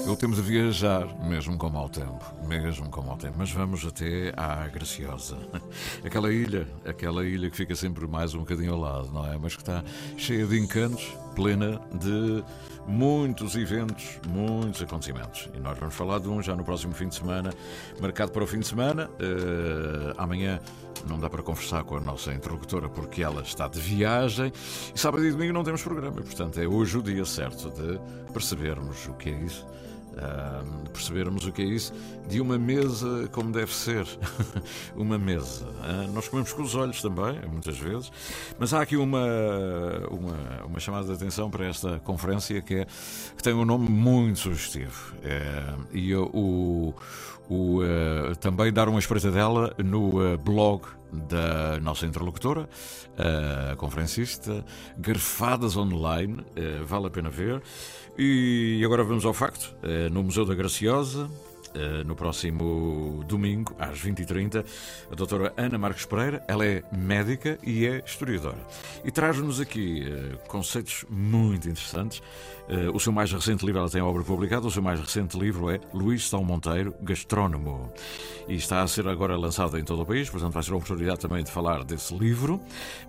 [0.05, 4.33] Eu temo de viajar, mesmo com mau tempo, mesmo com mau tempo, mas vamos até
[4.35, 5.37] à Graciosa.
[6.03, 9.37] Aquela ilha, aquela ilha que fica sempre mais um bocadinho ao lado, não é?
[9.37, 9.83] Mas que está
[10.17, 12.43] cheia de encantos, plena de
[12.87, 15.28] muitos eventos, muitos acontecimentos.
[15.53, 17.51] E nós vamos falar de um já no próximo fim de semana,
[17.99, 19.09] marcado para o fim de semana.
[19.09, 20.59] Uh, amanhã
[21.07, 24.51] não dá para conversar com a nossa interlocutora porque ela está de viagem
[24.93, 26.21] e sábado e domingo não temos programa.
[26.21, 27.99] Portanto, é hoje o dia certo de
[28.33, 29.65] percebermos o que é isso
[30.91, 31.93] percebermos o que é isso
[32.29, 34.05] de uma mesa como deve ser.
[34.95, 35.65] uma mesa.
[35.65, 38.11] Uh, nós comemos com os olhos também, muitas vezes,
[38.59, 39.25] mas há aqui uma,
[40.11, 42.87] uma, uma chamada de atenção para esta conferência que, é,
[43.35, 45.15] que tem um nome muito sugestivo.
[45.23, 46.93] É, e o,
[47.49, 52.69] o, uh, também dar uma espreitadela no uh, blog da nossa interlocutora,
[53.71, 54.63] a conferencista,
[54.95, 56.37] Garfadas Online,
[56.85, 57.63] vale a pena ver.
[58.21, 59.73] E agora vamos ao facto.
[60.11, 61.29] No Museu da Graciosa,
[61.69, 64.65] Uh, no próximo domingo, às 20h30,
[65.11, 66.43] a doutora Ana Marques Pereira.
[66.47, 68.57] Ela é médica e é historiadora.
[69.05, 72.23] E traz-nos aqui uh, conceitos muito interessantes.
[72.69, 75.69] Uh, o seu mais recente livro, ela tem obra publicada, o seu mais recente livro
[75.69, 77.91] é Luís São Monteiro, Gastrónomo.
[78.47, 81.19] E está a ser agora lançado em todo o país, portanto vai ser a oportunidade
[81.19, 82.59] também de falar desse livro.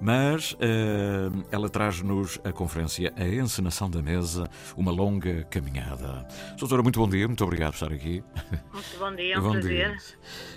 [0.01, 0.55] Mas
[1.51, 6.27] ela traz-nos a conferência A Encenação da Mesa, uma longa caminhada.
[6.59, 8.23] Doutora, muito bom dia, muito obrigado por estar aqui.
[8.73, 9.97] Muito bom dia, é um bom prazer.
[9.97, 9.97] Dia.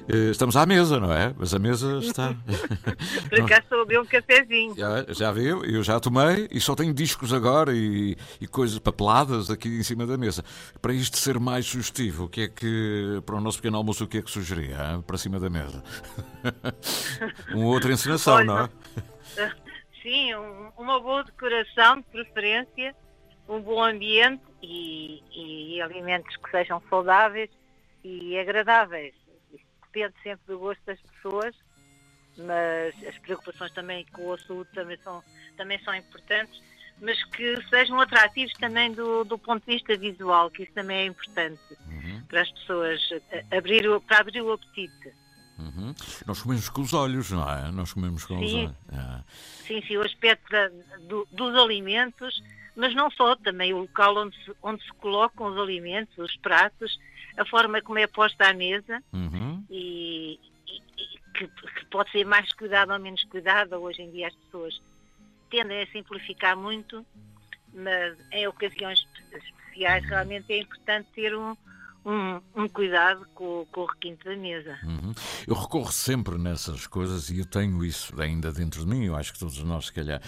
[0.07, 1.33] Eh, estamos à mesa, não é?
[1.37, 2.35] Mas a mesa está.
[3.29, 4.75] Por acaso beber um cafezinho.
[4.75, 5.63] Já, já viu?
[5.63, 10.05] Eu já tomei e só tenho discos agora e, e coisas papeladas aqui em cima
[10.05, 10.43] da mesa.
[10.81, 14.07] Para isto ser mais sugestivo, o que é que, para o nosso pequeno almoço, o
[14.07, 14.75] que é que sugeria?
[14.75, 15.01] Hein?
[15.01, 15.83] Para cima da mesa.
[17.53, 18.69] uma outra encenação, Olha, não é?
[20.01, 22.95] Sim, um, uma boa decoração, de preferência,
[23.47, 27.49] um bom ambiente e, e alimentos que sejam saudáveis
[28.03, 29.15] e agradáveis.
[29.53, 31.55] Isso depende sempre do gosto das pessoas,
[32.37, 35.23] mas as preocupações também com a saúde também são,
[35.55, 36.61] também são importantes,
[37.01, 41.05] mas que sejam atrativos também do, do ponto de vista visual, que isso também é
[41.05, 42.21] importante uhum.
[42.27, 43.01] para as pessoas
[43.51, 45.13] abrir, para abrir o apetite.
[45.59, 45.93] Uhum.
[46.25, 47.71] Nós comemos com os olhos, não é?
[47.71, 48.45] Nós comemos com sim.
[48.45, 48.75] os olhos.
[48.91, 49.23] É.
[49.67, 50.69] Sim, sim, o aspecto da,
[51.01, 52.43] do, dos alimentos,
[52.75, 56.99] mas não só, também o local onde se, onde se colocam os alimentos, os pratos,
[57.37, 59.63] a forma como é posta à mesa uhum.
[59.69, 63.75] e, e, e que, que, pode ser mais cuidado ou menos cuidado.
[63.75, 64.81] Hoje em dia as pessoas
[65.53, 67.05] tendem a simplificar muito,
[67.71, 71.55] mas em ocasiões especiais realmente é importante ter um,
[72.05, 74.77] um, um cuidado com, com, o requinte da mesa.
[74.83, 75.13] Uhum.
[75.47, 79.33] Eu recorro sempre nessas coisas e eu tenho isso ainda dentro de mim, eu acho
[79.33, 80.21] que todos nós, se calhar,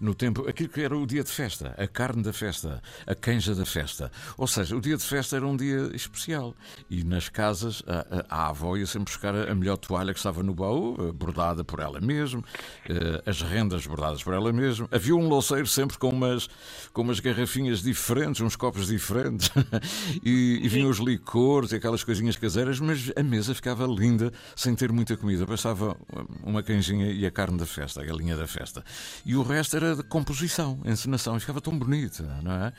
[0.00, 3.54] no tempo, aquilo que era o dia de festa, a carne da festa, a canja
[3.54, 4.10] da festa.
[4.36, 6.54] Ou seja, o dia de festa era um dia especial
[6.90, 10.42] e nas casas a, a, a avó ia sempre buscar a melhor toalha que estava
[10.42, 12.42] no baú, eh, bordada por ela mesma,
[12.88, 14.88] eh, as rendas bordadas por ela mesma.
[14.90, 16.48] Havia um louceiro sempre com umas,
[16.92, 19.50] com umas garrafinhas diferentes, uns copos diferentes
[20.22, 24.32] e, e vinham os licores cores e aquelas coisinhas caseiras, mas a mesa ficava linda
[24.54, 25.46] sem ter muita comida.
[25.46, 25.96] Bastava
[26.42, 28.84] uma canjinha e a carne da festa, a galinha da festa.
[29.24, 32.72] E o resto era de composição, encenação, ficava tão bonita, não é?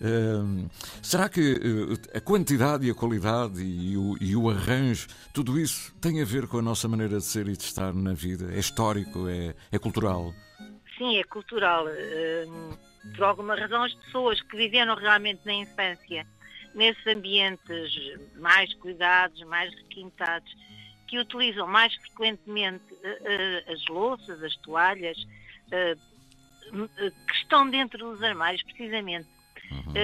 [0.00, 0.68] Uh,
[1.00, 5.94] será que uh, a quantidade e a qualidade e o, e o, arranjo, tudo isso
[6.00, 8.52] tem a ver com a nossa maneira de ser e de estar na vida?
[8.52, 9.28] É histórico?
[9.28, 10.34] É, é cultural?
[10.98, 11.86] Sim, é cultural.
[11.86, 12.76] Uh,
[13.16, 16.26] por alguma razão, as pessoas que viveram realmente na infância
[16.74, 20.54] nesses ambientes mais cuidados, mais requintados,
[21.06, 25.98] que utilizam mais frequentemente uh, as louças, as toalhas, uh,
[27.26, 29.28] que estão dentro dos armários, precisamente.
[29.70, 29.94] Uhum.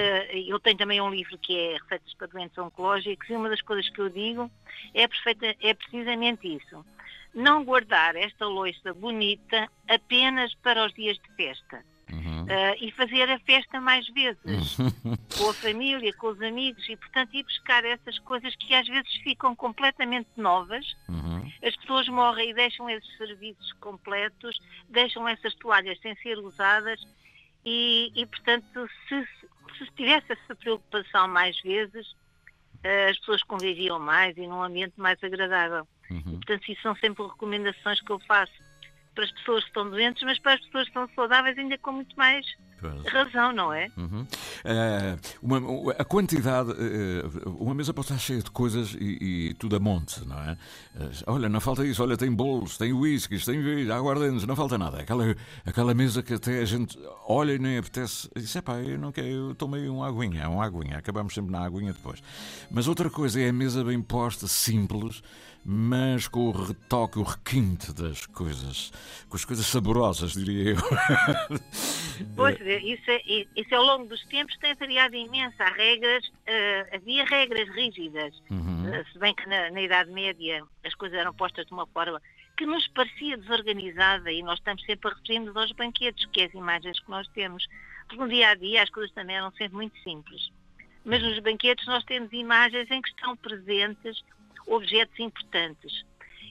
[0.49, 3.89] eu tenho também um livro que é Receitas para Doentes Oncológicos e uma das coisas
[3.91, 4.51] que eu digo
[4.95, 6.85] é, perfeita, é precisamente isso.
[7.35, 12.45] Não guardar esta louça bonita apenas para os dias de festa Uhum.
[12.45, 14.77] Uh, e fazer a festa mais vezes,
[15.39, 19.13] com a família, com os amigos, e portanto ir buscar essas coisas que às vezes
[19.23, 20.97] ficam completamente novas.
[21.09, 21.51] Uhum.
[21.63, 27.01] As pessoas morrem e deixam esses serviços completos, deixam essas toalhas sem ser usadas,
[27.65, 29.29] e, e portanto, se,
[29.79, 35.23] se tivesse essa preocupação mais vezes, uh, as pessoas conviviam mais e num ambiente mais
[35.23, 35.87] agradável.
[36.11, 36.19] Uhum.
[36.19, 38.70] E, portanto, isso são sempre recomendações que eu faço
[39.15, 41.93] para as pessoas que estão doentes, mas para as pessoas que estão saudáveis ainda com
[41.93, 42.47] muito mais
[43.07, 43.91] razão, não é?
[43.97, 44.23] Uhum.
[44.23, 49.77] Uh, uma, a quantidade, uh, uma mesa pode estar cheia de coisas e, e tudo
[49.77, 50.53] a monte, não é?
[50.95, 54.79] Uh, olha, não falta isso, olha, tem bolos, tem whiskies, tem vinho, aguardentes, não falta
[54.79, 55.01] nada.
[55.01, 58.31] Aquela, aquela mesa que até a gente olha e nem apetece.
[58.35, 61.65] Diz, é pá, eu não quero, eu tomei uma aguinha, uma aguinha, acabamos sempre na
[61.65, 62.23] aguinha depois.
[62.71, 65.23] Mas outra coisa é a mesa bem posta, simples
[65.65, 68.91] mas com o retoque, o requinte das coisas,
[69.29, 70.77] com as coisas saborosas, diria eu.
[72.37, 75.57] Pois, isso, é, isso ao longo dos tempos tem variado imenso.
[75.59, 78.91] Há regras, uh, havia regras rígidas, uhum.
[78.91, 82.21] uh, se bem que na, na, Idade Média as coisas eram postas de uma forma
[82.59, 86.53] que nos parecia desorganizada e nós estamos sempre a referir-nos aos banquetes, que é as
[86.53, 87.67] imagens que nós temos.
[88.07, 90.51] Porque no dia a dia as coisas também eram sempre muito simples.
[91.05, 94.23] Mas nos banquetes nós temos imagens em que estão presentes
[94.71, 96.05] objetos importantes.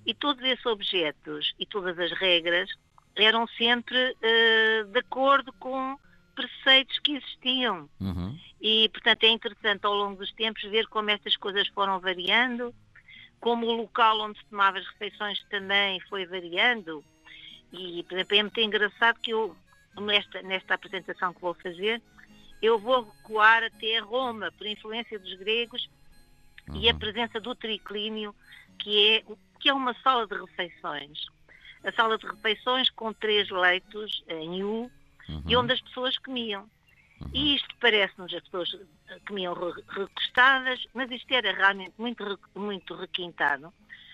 [0.05, 2.70] E todos esses objetos e todas as regras
[3.15, 5.97] eram sempre uh, de acordo com
[6.36, 7.89] preceitos que existiam.
[7.99, 8.38] Uhum.
[8.61, 12.74] E, portanto, é interessante ao longo dos tempos ver como estas coisas foram variando,
[13.39, 17.03] como o local onde se tomava as refeições também foi variando.
[17.72, 19.55] E, por exemplo, é muito engraçado que eu,
[19.97, 22.01] nesta, nesta apresentação que vou fazer,
[22.61, 25.89] eu vou recuar até Roma, por influência dos gregos,
[26.70, 26.82] uhum.
[26.82, 26.99] e a uhum.
[26.99, 28.34] presença do triclínio,
[28.80, 29.24] que é,
[29.59, 31.28] que é uma sala de refeições.
[31.84, 34.91] A sala de refeições com três leitos em U
[35.28, 35.43] uhum.
[35.47, 36.70] e onde as pessoas comiam.
[37.22, 37.30] Uhum.
[37.34, 38.70] E isto parece-nos, as pessoas
[39.28, 43.74] comiam recostadas, mas isto era realmente muito, muito requintado,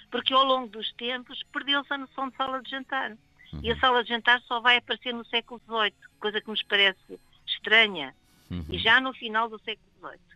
[0.10, 3.12] porque ao longo dos tempos perdeu-se a noção de sala de jantar.
[3.12, 3.60] Uhum.
[3.64, 7.20] E a sala de jantar só vai aparecer no século XVIII, coisa que nos parece
[7.46, 8.16] estranha.
[8.50, 8.80] E uhum.
[8.80, 10.35] já no final do século XVIII.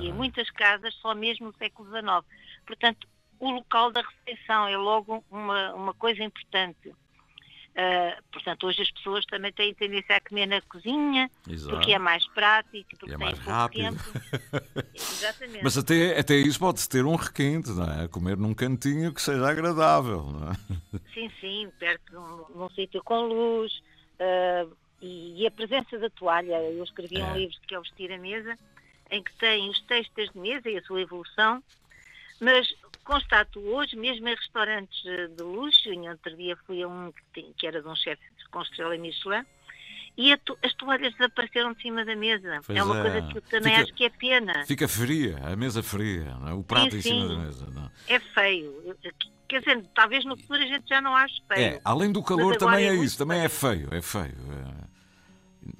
[0.00, 2.24] E em muitas casas só mesmo no século XIX.
[2.66, 3.06] Portanto,
[3.38, 6.88] o local da refeição é logo uma, uma coisa importante.
[6.88, 11.74] Uh, portanto, hoje as pessoas também têm tendência a comer na cozinha, Exato.
[11.74, 13.96] porque é mais prático, porque é mais rápido.
[14.94, 15.64] Exatamente.
[15.64, 18.06] Mas até, até isso pode-se ter um requinte, não é?
[18.06, 20.54] Comer num cantinho que seja agradável, não é?
[21.12, 23.72] Sim, sim, perto de um, num sítio com luz.
[24.20, 24.72] Uh,
[25.02, 26.54] e, e, a presença da toalha.
[26.62, 27.24] Eu escrevi é.
[27.24, 28.56] um livro que é o Vestir a Mesa,
[29.10, 31.62] em que tem os textos de mesa e a sua evolução,
[32.40, 32.66] mas
[33.04, 37.80] constato hoje, mesmo em restaurantes de luxo, em outro dia fui a um que, era
[37.80, 39.44] de um chefe com estrela Michelin,
[40.16, 42.60] e to as toalhas desapareceram de cima da mesa.
[42.64, 43.02] Pois é uma é.
[43.02, 44.64] coisa que eu também fica, acho que é pena.
[44.66, 46.52] Fica fria, a mesa fria, é?
[46.52, 47.66] o prato sim, em cima da mesa.
[47.70, 47.90] Não.
[48.06, 48.14] É?
[48.14, 48.96] é feio.
[49.48, 51.76] Quer dizer, talvez no futuro a gente já não ache feio.
[51.76, 54.36] É, além do calor também é, é isso, também é feio, é feio.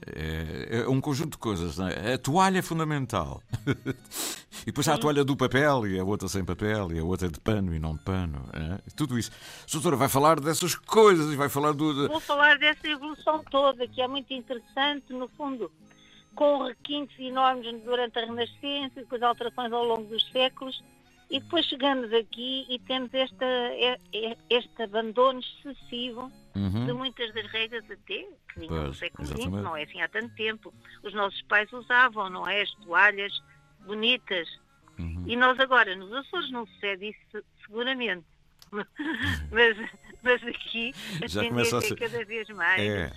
[0.06, 0.68] É.
[0.70, 1.78] É, é um conjunto de coisas.
[1.78, 2.14] É?
[2.14, 3.42] A toalha é fundamental.
[4.62, 7.28] e depois há a toalha do papel, e a outra sem papel, e a outra
[7.28, 8.48] de pano e não de pano.
[8.52, 8.90] É?
[8.96, 9.30] Tudo isso.
[9.68, 12.08] A doutora vai falar dessas coisas e vai falar do.
[12.08, 15.70] Vou falar dessa evolução toda, que é muito interessante, no fundo,
[16.34, 20.82] com requintes enormes durante a Renascença com as alterações ao longo dos séculos.
[21.30, 23.46] E depois chegamos aqui e temos esta,
[24.50, 26.86] este abandono excessivo uhum.
[26.86, 30.34] de muitas das regras até que vinham do século XX, não é assim há tanto
[30.34, 30.72] tempo.
[31.02, 32.62] Os nossos pais usavam, não é?
[32.62, 33.32] As toalhas
[33.84, 34.48] bonitas.
[34.98, 35.24] Uhum.
[35.26, 38.24] E nós agora, nos Açores, não sucede isso seguramente.
[39.50, 39.76] mas,
[40.24, 41.92] mas aqui a Já tendência a ser...
[41.92, 42.80] é cada vez mais.
[42.80, 43.12] É,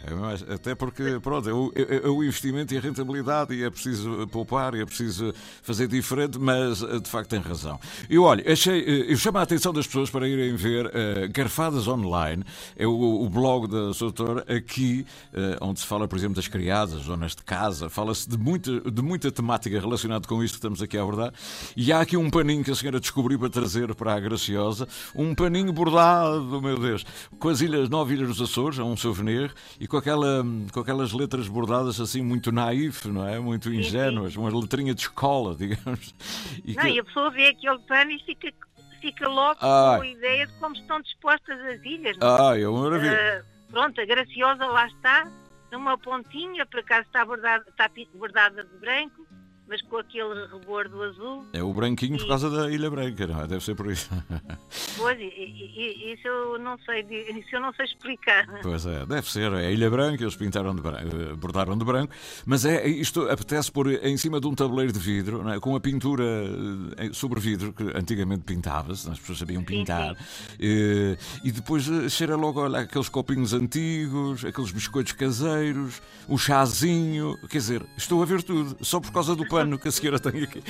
[0.50, 4.28] é até porque, pronto, é o, é, o, investimento e a rentabilidade e é preciso
[4.28, 7.80] poupar e é preciso fazer diferente, mas eh, de facto tem razão.
[8.10, 10.92] E olha, achei, eh, eu chamo a atenção das pessoas para irem ver uh,
[11.32, 12.44] Garfadas Online,
[12.76, 17.04] é o, o blog da doutora aqui, uh, onde se fala, por exemplo, das criadas,
[17.04, 20.98] zonas de casa, fala-se de muita, de muita temática relacionada com isto que estamos aqui
[20.98, 21.34] a abordar,
[21.76, 25.34] e há aqui um paninho que a senhora descobriu para trazer para a Graciosa, um
[25.34, 26.97] paninho bordado, meu Deus,
[27.40, 31.14] com as ilhas, nove ilhas dos Açores, é um souvenir, e com, aquela, com aquelas
[31.14, 33.40] letras bordadas assim muito naif, não é?
[33.40, 36.14] Muito ingênuas, uma letrinha de escola, digamos.
[36.64, 36.90] E não, que...
[36.90, 38.52] e a pessoa vê aquele pano e fica,
[39.02, 39.98] fica logo Ai.
[39.98, 42.18] com a ideia de como estão dispostas as ilhas.
[42.18, 42.48] Não?
[42.50, 43.44] Ah, é uma maravilha.
[43.44, 45.32] Uh, pronto, a Graciosa lá está,
[45.72, 49.28] numa pontinha, por acaso está bordada, está bordada de branco,
[49.68, 51.46] mas com aquele rebordo azul.
[51.54, 52.20] É o branquinho e...
[52.20, 53.48] por causa da Ilha Branca, não é?
[53.48, 54.10] Deve ser por isso.
[54.98, 57.06] Pois, isso eu não sei,
[57.38, 58.48] isso eu não sei explicar.
[58.64, 59.54] Pois é, deve ser.
[59.54, 62.14] É a Ilha Branca, eles pintaram de branco, eh, bordaram de branco,
[62.46, 65.60] mas é, isto apetece pôr em cima de um tabuleiro de vidro, é?
[65.60, 66.24] com a pintura
[66.98, 70.56] eh, sobre vidro, que antigamente pintava-se, as pessoas sabiam pintar, sim, sim.
[70.60, 77.38] E, e, depois eh, cheira logo olha, aqueles copinhos antigos, aqueles biscoitos caseiros, o chazinho,
[77.50, 80.44] quer dizer, estou a ver tudo, só por causa do pano que a senhora tem
[80.44, 80.62] aqui.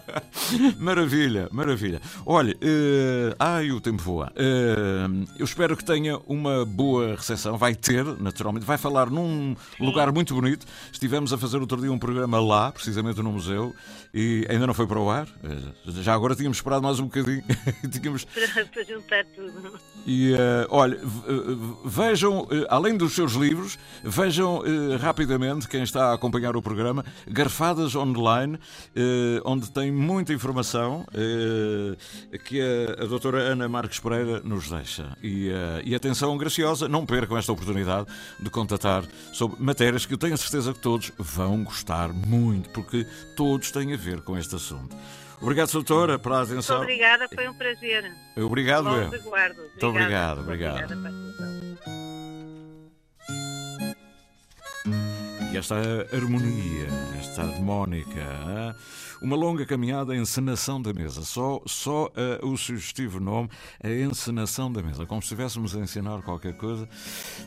[0.80, 2.00] maravilha, maravilha.
[2.24, 4.32] Olha, uh, ai, o tempo voa.
[4.32, 7.58] Uh, eu espero que tenha uma boa recepção.
[7.58, 8.64] Vai ter, naturalmente.
[8.64, 10.64] Vai falar num lugar muito bonito.
[10.90, 13.74] Estivemos a fazer outro dia um programa lá, precisamente no museu,
[14.12, 15.26] e ainda não foi para o ar.
[15.26, 17.44] Uh, já agora tínhamos esperado mais um bocadinho.
[17.92, 18.24] tínhamos...
[18.72, 19.78] para, juntar tudo.
[20.06, 20.98] E uh, olha,
[21.84, 24.62] vejam, além dos seus livros, vejam
[24.98, 28.58] rapidamente quem está a acompanhar o programa, Garfadas Online,
[29.44, 31.04] onde tem muita informação
[32.44, 35.16] que a, a doutora Ana Marques Pereira nos deixa.
[35.22, 35.50] E,
[35.84, 38.06] e atenção graciosa, não percam esta oportunidade
[38.40, 43.06] de contatar sobre matérias que eu tenho a certeza que todos vão gostar muito, porque
[43.36, 44.96] todos têm a ver com este assunto.
[45.40, 46.78] Obrigado, doutora, pela atenção.
[46.78, 48.12] Muito obrigada, foi um prazer.
[48.36, 49.10] Obrigado, eu.
[49.10, 49.60] resguardo.
[49.60, 50.92] Muito obrigado, obrigado.
[54.84, 55.23] Obrigada,
[55.56, 55.76] Esta
[56.12, 56.88] harmonia,
[57.20, 58.76] esta harmónica,
[59.22, 61.22] uma longa caminhada, a encenação da mesa.
[61.22, 63.48] Só, só uh, o sugestivo nome,
[63.82, 65.06] a encenação da mesa.
[65.06, 66.88] Como se estivéssemos a ensinar qualquer coisa.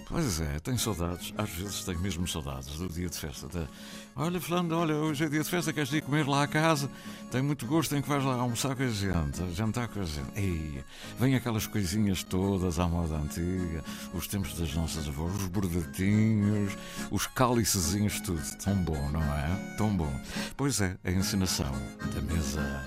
[0.08, 3.48] Pois é, tenho saudades, às vezes tenho mesmo saudades do dia de festa.
[3.48, 3.68] Da...
[4.20, 6.90] Olha, Fernando, olha, hoje é dia de festa, queres ir comer lá à casa?
[7.30, 10.32] Tenho muito gosto em que vais lá almoçar com a gente, jantar com a gente.
[10.36, 10.84] Ei,
[11.20, 13.84] vem aquelas coisinhas todas à moda antiga,
[14.16, 16.74] os tempos das nossas avós, os bordatinhos,
[17.12, 18.42] os cálicezinhos, tudo.
[18.58, 19.76] Tão bom, não é?
[19.78, 20.12] Tão bom.
[20.56, 21.72] Pois é, a encenação
[22.12, 22.84] da mesa